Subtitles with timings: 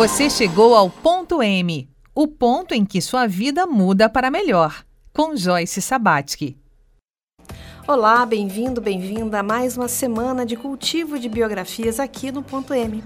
[0.00, 4.82] Você chegou ao ponto M, o ponto em que sua vida muda para melhor,
[5.12, 6.56] com Joyce Sabatsky.
[7.86, 13.04] Olá, bem-vindo, bem-vinda a mais uma semana de cultivo de biografias aqui no Ponto M.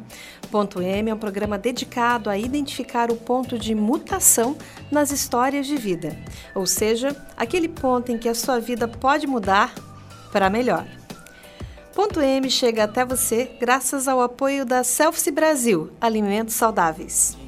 [0.53, 4.57] Ponto M é um programa dedicado a identificar o ponto de mutação
[4.89, 6.17] nas histórias de vida,
[6.55, 9.75] ou seja, aquele ponto em que a sua vida pode mudar
[10.31, 10.87] para melhor.
[11.95, 17.39] Ponto M chega até você graças ao apoio da Selfie Brasil, alimentos saudáveis.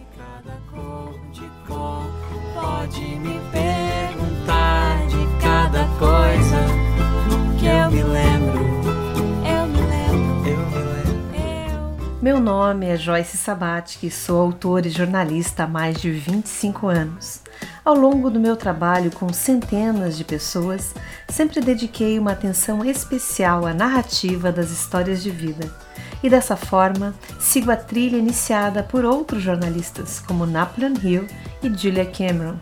[1.67, 6.65] Pode me perguntar de cada coisa
[7.59, 8.61] que eu me lembro.
[9.45, 10.49] Eu me lembro.
[10.49, 12.23] Eu me lembro.
[12.23, 17.43] Meu nome é Joyce Sabatsky, sou autora e jornalista há mais de 25 anos.
[17.87, 20.93] Ao longo do meu trabalho com centenas de pessoas,
[21.29, 25.73] sempre dediquei uma atenção especial à narrativa das histórias de vida.
[26.21, 31.29] E dessa forma, sigo a trilha iniciada por outros jornalistas, como Napoleon Hill
[31.63, 32.57] e Julia Cameron.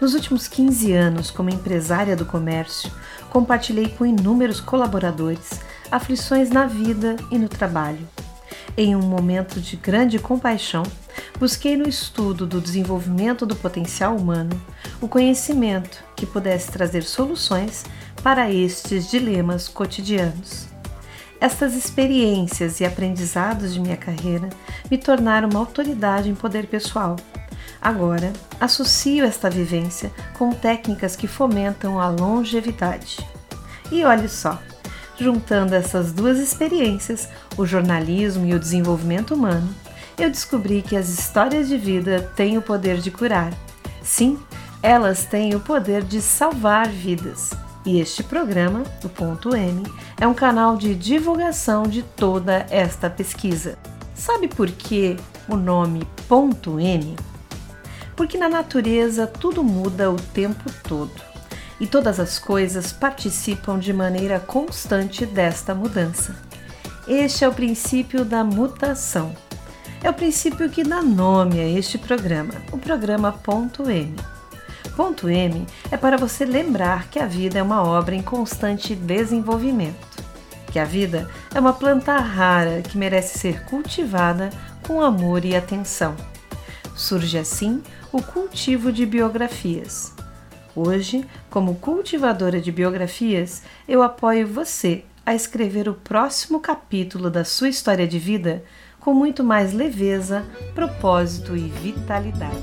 [0.00, 2.90] Nos últimos 15 anos, como empresária do comércio,
[3.30, 8.08] compartilhei com inúmeros colaboradores aflições na vida e no trabalho.
[8.76, 10.82] Em um momento de grande compaixão,
[11.38, 14.60] busquei no estudo do desenvolvimento do potencial humano
[15.00, 17.84] o conhecimento que pudesse trazer soluções
[18.22, 20.66] para estes dilemas cotidianos.
[21.40, 24.48] Estas experiências e aprendizados de minha carreira
[24.88, 27.16] me tornaram uma autoridade em poder pessoal.
[27.80, 33.18] Agora, associo esta vivência com técnicas que fomentam a longevidade.
[33.90, 34.62] E olhe só,
[35.18, 39.74] juntando essas duas experiências, o jornalismo e o desenvolvimento humano,
[40.24, 43.52] eu descobri que as histórias de vida têm o poder de curar.
[44.02, 44.38] Sim,
[44.80, 47.50] elas têm o poder de salvar vidas.
[47.84, 49.82] E este programa, o Ponto M,
[50.20, 53.76] é um canal de divulgação de toda esta pesquisa.
[54.14, 55.16] Sabe por que
[55.48, 57.16] o nome Ponto M?
[58.14, 61.20] Porque na natureza tudo muda o tempo todo
[61.80, 66.36] e todas as coisas participam de maneira constante desta mudança.
[67.08, 69.34] Este é o princípio da mutação
[70.02, 74.16] é o princípio que dá nome a este programa, o programa Ponto M.
[74.96, 80.22] Ponto M é para você lembrar que a vida é uma obra em constante desenvolvimento,
[80.72, 84.50] que a vida é uma planta rara que merece ser cultivada
[84.84, 86.16] com amor e atenção.
[86.96, 87.80] Surge assim
[88.10, 90.12] o cultivo de biografias.
[90.74, 97.68] Hoje, como cultivadora de biografias, eu apoio você a escrever o próximo capítulo da sua
[97.68, 98.64] história de vida
[99.02, 102.54] com muito mais leveza, propósito e vitalidade.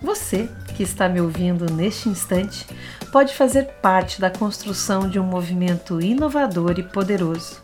[0.00, 2.66] Você que está me ouvindo neste instante
[3.10, 7.60] pode fazer parte da construção de um movimento inovador e poderoso.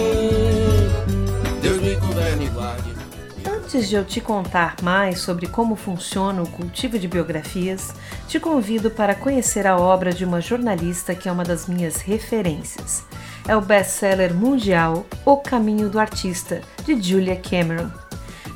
[1.62, 2.90] Deus me governe guarde.
[3.46, 7.94] Antes de eu te contar mais sobre como funciona o cultivo de biografias,
[8.28, 13.04] te convido para conhecer a obra de uma jornalista que é uma das minhas referências.
[13.48, 18.09] É o best-seller mundial O Caminho do Artista, de Julia Cameron.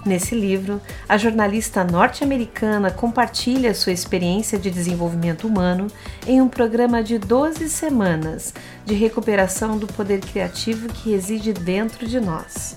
[0.06, 5.88] Nesse livro, a jornalista norte-americana compartilha sua experiência de desenvolvimento humano
[6.28, 8.54] em um programa de 12 semanas
[8.86, 12.76] de recuperação do poder criativo que reside dentro de nós.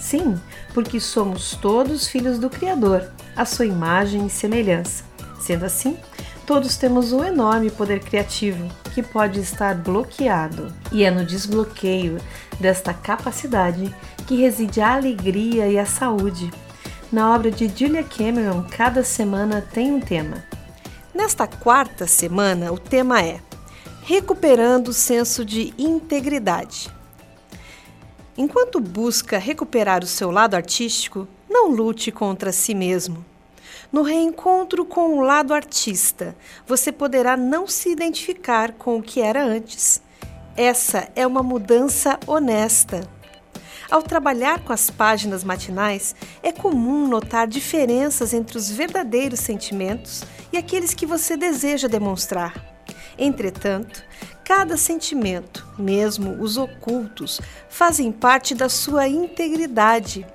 [0.00, 0.40] Sim,
[0.74, 5.04] porque somos todos filhos do Criador, a sua imagem e semelhança.
[5.40, 5.96] Sendo assim,
[6.44, 12.16] todos temos um enorme poder criativo que pode estar bloqueado, e é no desbloqueio
[12.58, 13.94] desta capacidade
[14.26, 16.50] que reside a alegria e a saúde.
[17.12, 20.42] Na obra de Julia Cameron, cada semana tem um tema.
[21.14, 23.38] Nesta quarta semana, o tema é
[24.00, 26.90] Recuperando o senso de integridade.
[28.34, 33.22] Enquanto busca recuperar o seu lado artístico, não lute contra si mesmo.
[33.92, 36.36] No reencontro com o lado artista,
[36.66, 40.02] você poderá não se identificar com o que era antes.
[40.56, 43.08] Essa é uma mudança honesta.
[43.90, 50.56] Ao trabalhar com as páginas matinais, é comum notar diferenças entre os verdadeiros sentimentos e
[50.58, 52.54] aqueles que você deseja demonstrar.
[53.16, 54.04] Entretanto,
[54.44, 60.26] cada sentimento, mesmo os ocultos, fazem parte da sua integridade.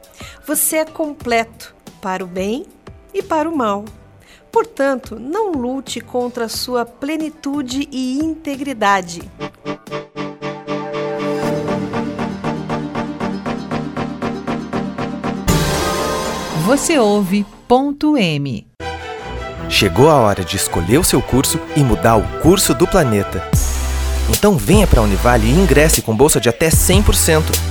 [0.48, 2.66] Você é completo para o bem
[3.14, 3.86] e para o mal.
[4.52, 9.22] Portanto, não lute contra a sua plenitude e integridade.
[16.66, 18.68] Você ouve ponto M.
[19.70, 23.42] Chegou a hora de escolher o seu curso e mudar o curso do planeta.
[24.30, 27.71] Então venha para a Univale e ingresse com bolsa de até 100%.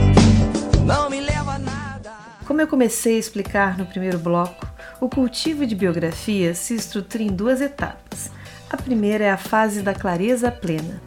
[2.71, 4.65] comecei a explicar no primeiro bloco,
[5.01, 8.31] o cultivo de biografias se estrutura em duas etapas.
[8.69, 11.01] A primeira é a fase da clareza plena.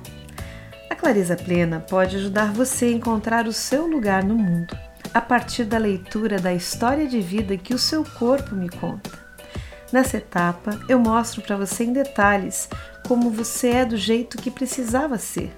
[0.91, 4.77] A clareza plena pode ajudar você a encontrar o seu lugar no mundo,
[5.15, 9.11] a partir da leitura da história de vida que o seu corpo me conta.
[9.91, 12.69] Nessa etapa, eu mostro para você em detalhes
[13.09, 15.51] como você é do jeito que precisava ser,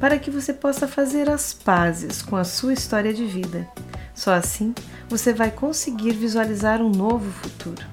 [0.00, 3.68] para que você possa fazer as pazes com a sua história de vida.
[4.16, 4.74] Só assim
[5.08, 7.84] você vai conseguir visualizar um novo futuro.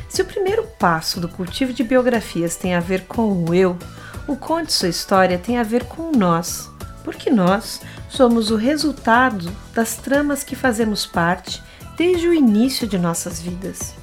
[0.08, 3.78] Se o primeiro passo do cultivo de biografias tem a ver com o eu,
[4.26, 6.70] o conte sua história tem a ver com nós,
[7.04, 11.62] porque nós somos o resultado das tramas que fazemos parte
[11.98, 14.03] desde o início de nossas vidas.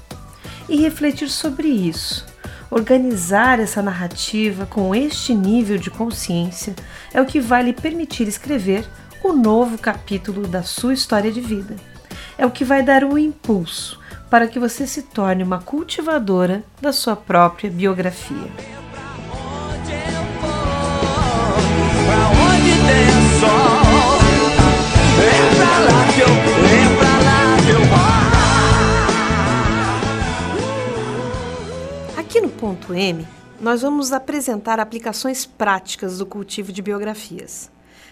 [0.70, 2.24] E refletir sobre isso,
[2.70, 6.76] organizar essa narrativa com este nível de consciência,
[7.12, 8.86] é o que vai lhe permitir escrever
[9.24, 11.74] o novo capítulo da sua história de vida.
[12.38, 13.98] É o que vai dar um impulso
[14.30, 18.36] para que você se torne uma cultivadora da sua própria biografia.
[26.10, 26.59] Aqui
[32.60, 33.26] no ponto M,
[33.58, 37.70] nós vamos apresentar aplicações práticas do cultivo de biografias.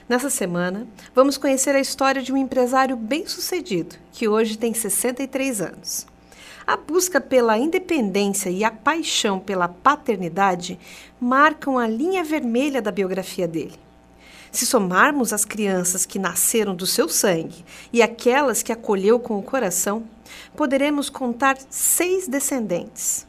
[0.09, 6.07] Nessa semana, vamos conhecer a história de um empresário bem-sucedido que hoje tem 63 anos.
[6.67, 10.79] A busca pela independência e a paixão pela paternidade
[11.21, 13.79] marcam a linha vermelha da biografia dele.
[14.51, 19.43] Se somarmos as crianças que nasceram do seu sangue e aquelas que acolheu com o
[19.43, 20.05] coração,
[20.57, 23.28] poderemos contar seis descendentes.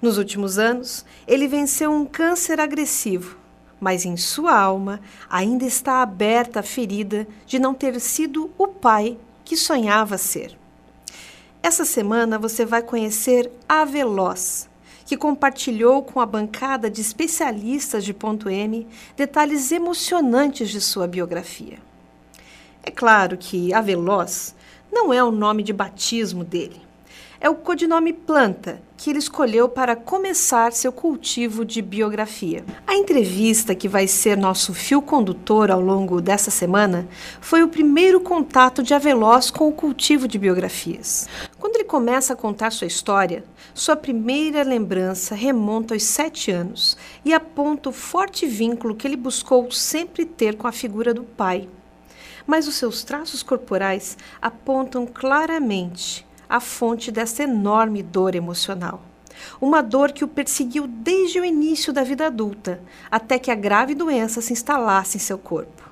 [0.00, 3.46] Nos últimos anos, ele venceu um câncer agressivo
[3.80, 9.18] mas em sua alma ainda está aberta a ferida de não ter sido o pai
[9.44, 10.56] que sonhava ser.
[11.62, 14.68] Essa semana você vai conhecer a Veloz,
[15.04, 18.86] que compartilhou com a bancada de especialistas de ponto M
[19.16, 21.78] detalhes emocionantes de sua biografia.
[22.82, 24.54] É claro que a Veloz
[24.92, 26.85] não é o nome de batismo dele
[27.40, 32.64] é o codinome Planta, que ele escolheu para começar seu cultivo de biografia.
[32.86, 37.06] A entrevista, que vai ser nosso fio condutor ao longo dessa semana,
[37.40, 41.28] foi o primeiro contato de Aveloz com o cultivo de biografias.
[41.58, 47.34] Quando ele começa a contar sua história, sua primeira lembrança remonta aos sete anos e
[47.34, 51.68] aponta o forte vínculo que ele buscou sempre ter com a figura do pai.
[52.46, 59.02] Mas os seus traços corporais apontam claramente a fonte dessa enorme dor emocional.
[59.60, 63.94] Uma dor que o perseguiu desde o início da vida adulta, até que a grave
[63.94, 65.82] doença se instalasse em seu corpo.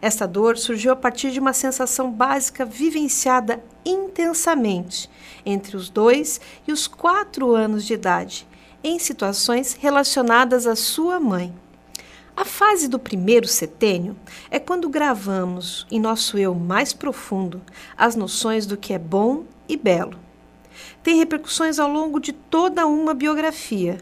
[0.00, 5.08] Essa dor surgiu a partir de uma sensação básica vivenciada intensamente
[5.46, 8.46] entre os dois e os quatro anos de idade,
[8.82, 11.54] em situações relacionadas à sua mãe.
[12.34, 14.16] A fase do primeiro setênio
[14.50, 17.60] é quando gravamos em nosso eu mais profundo
[17.96, 20.18] as noções do que é bom e belo.
[21.02, 23.98] Tem repercussões ao longo de toda uma biografia,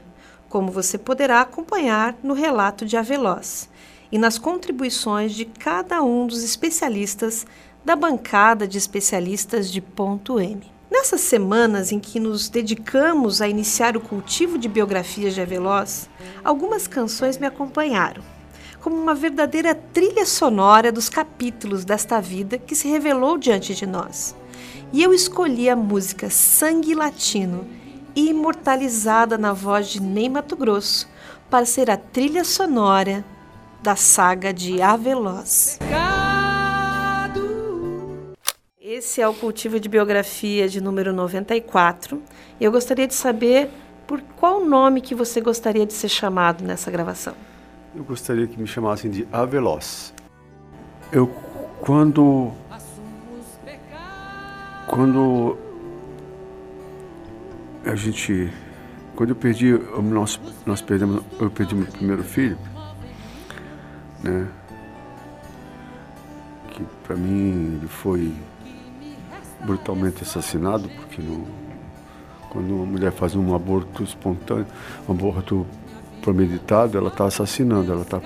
[0.48, 3.68] como você poderá acompanhar no relato de Aveloz
[4.12, 7.46] e nas contribuições de cada um dos especialistas
[7.84, 10.60] da bancada de especialistas de ponto M.
[10.90, 16.10] Nessas semanas em que nos dedicamos a iniciar o cultivo de biografias de Aveloz,
[16.44, 18.22] algumas canções me acompanharam,
[18.80, 24.34] como uma verdadeira trilha sonora dos capítulos desta vida que se revelou diante de nós
[24.92, 27.66] e eu escolhi a música Sangue Latino,
[28.14, 31.08] imortalizada na voz de Ney Mato Grosso,
[31.48, 33.24] para ser a trilha sonora
[33.82, 35.78] da saga de Aveloz.
[38.80, 42.20] Esse é o cultivo de biografia de número 94.
[42.58, 43.70] E eu gostaria de saber
[44.06, 47.34] por qual nome que você gostaria de ser chamado nessa gravação.
[47.94, 50.14] Eu gostaria que me chamassem de Aveloz.
[51.10, 51.26] Eu,
[51.80, 52.52] quando
[54.86, 55.56] quando
[57.84, 58.52] a gente
[59.14, 62.58] quando eu perdi nós nós perdemos eu perdi meu primeiro filho
[64.22, 64.48] né
[66.70, 68.32] que para mim ele foi
[69.64, 71.22] brutalmente assassinado porque
[72.50, 74.66] quando uma mulher faz um aborto espontâneo
[75.08, 75.64] um aborto
[76.20, 78.20] premeditado ela está assassinando ela está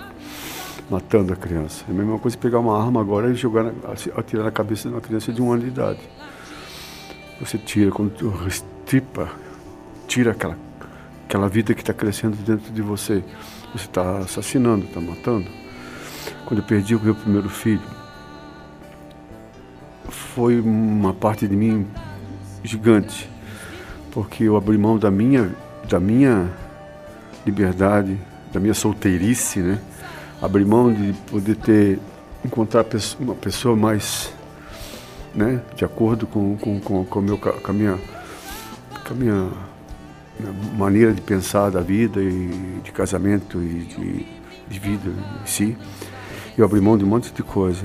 [0.91, 3.73] matando a criança é a mesma coisa pegar uma arma agora e jogar
[4.17, 6.01] atirar na cabeça de uma criança de um ano de idade
[7.41, 9.29] você tira, quando restripa,
[10.07, 10.57] tira aquela,
[11.27, 13.25] aquela vida que está crescendo dentro de você.
[13.73, 15.51] Você está assassinando, está matando.
[16.47, 17.83] Quando eu perdi o meu primeiro filho,
[20.09, 21.87] foi uma parte de mim
[22.63, 23.29] gigante,
[24.13, 25.51] porque eu abri mão da minha,
[25.89, 26.49] da minha
[27.45, 28.19] liberdade,
[28.53, 29.79] da minha solteirice, né?
[30.41, 31.99] Abri mão de poder ter
[32.45, 32.85] encontrar
[33.19, 34.33] uma pessoa mais
[35.35, 37.99] né, de acordo com, com, com, com, meu, com, a, minha,
[39.07, 39.49] com a minha,
[40.39, 44.27] minha, maneira de pensar da vida e de casamento e de,
[44.69, 45.11] de vida
[45.43, 45.77] em si.
[46.57, 47.85] Eu abri mão de um monte de coisa.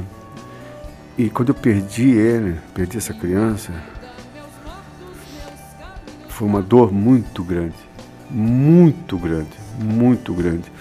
[1.18, 3.74] E quando eu perdi ele, perdi essa criança,
[6.28, 7.76] foi uma dor muito grande,
[8.30, 10.72] muito grande, muito grande.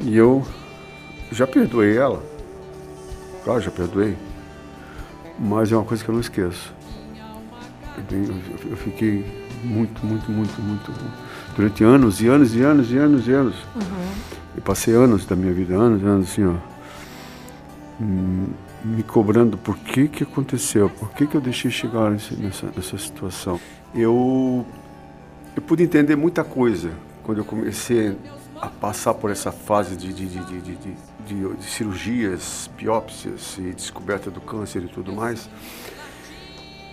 [0.00, 0.46] E eu
[1.32, 2.22] já perdoei ela,
[3.44, 4.16] claro, já perdoei
[5.38, 6.74] mas é uma coisa que eu não esqueço.
[8.70, 9.24] Eu, fiquei
[9.62, 10.92] muito, muito, muito, muito.
[11.54, 13.54] Durante anos e anos e anos e anos e anos.
[13.74, 14.12] Uhum.
[14.56, 16.54] Eu passei anos da minha vida, anos e anos assim, ó.
[18.00, 18.46] hum,
[18.84, 22.34] me cobrando por que que aconteceu, por que que eu deixei chegar nessa,
[22.74, 23.60] nessa situação.
[23.94, 24.64] Eu,
[25.58, 26.92] eu pude entender muita coisa
[27.24, 28.16] quando eu comecei
[28.60, 30.76] a passar por essa fase de, de, de, de,
[31.26, 35.50] de, cirurgias, biópsias e descoberta do câncer e tudo mais.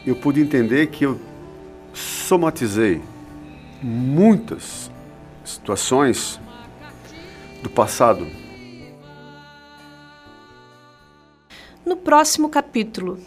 [0.03, 1.21] Eu pude entender que eu
[1.93, 3.03] somatizei
[3.83, 4.89] muitas
[5.43, 6.39] situações
[7.61, 8.25] do passado.
[11.85, 13.19] No próximo capítulo,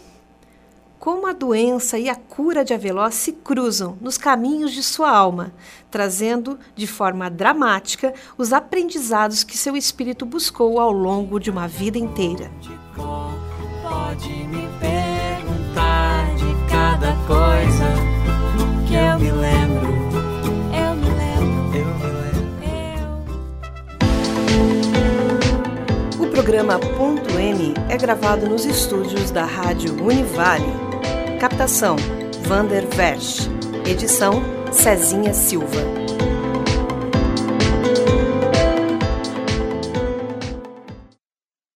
[1.09, 5.51] como a doença e a cura de Avelós se cruzam nos caminhos de sua alma,
[5.89, 11.97] trazendo de forma dramática os aprendizados que seu espírito buscou ao longo de uma vida
[11.97, 12.51] inteira.
[12.95, 17.87] Pode me perguntar de cada coisa
[18.87, 19.89] que eu me lembro.
[20.71, 21.75] Eu me lembro.
[21.75, 22.11] Eu me
[26.19, 26.23] lembro.
[26.23, 30.88] O programa Ponto M é gravado nos estúdios da Rádio Univale.
[31.39, 31.95] Captação:
[32.43, 33.47] Vander Versch.
[33.89, 34.43] Edição:
[34.73, 36.08] Cezinha Silva.